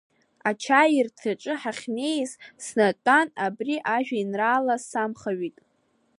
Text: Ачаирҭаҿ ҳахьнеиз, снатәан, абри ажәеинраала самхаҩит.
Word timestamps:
Ачаирҭаҿ 0.49 1.41
ҳахьнеиз, 1.61 2.31
снатәан, 2.65 3.27
абри 3.45 3.75
ажәеинраала 3.95 4.75
самхаҩит. 4.89 5.57